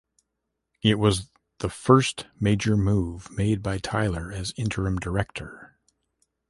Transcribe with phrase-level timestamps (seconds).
[0.81, 1.29] It was
[1.59, 5.77] the first major move made by Tyler as interim director.